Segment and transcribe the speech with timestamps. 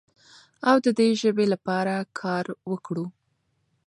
[0.69, 3.05] او د دې ژبې لپاره کار وکړو.